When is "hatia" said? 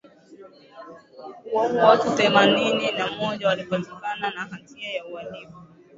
4.45-4.93